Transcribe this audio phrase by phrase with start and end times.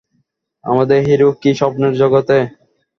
[0.63, 2.37] আমাদের হিরো কি স্বপ্নের জগতে?